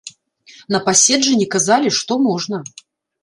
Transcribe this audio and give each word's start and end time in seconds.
На 0.75 0.79
паседжанні 0.87 1.45
казалі, 1.55 1.93
што 1.99 2.13
можна. 2.25 2.63